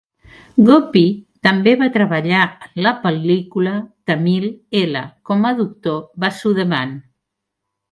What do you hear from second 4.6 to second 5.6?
"I" com a